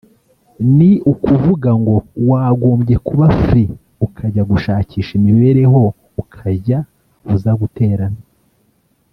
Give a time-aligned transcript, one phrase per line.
[0.77, 1.95] ni ukuvuga ngo
[2.29, 3.73] wagombye kuba free
[4.05, 5.81] ukajya gushakisha imibereho
[6.21, 6.77] ukajya
[7.33, 8.21] uza guterana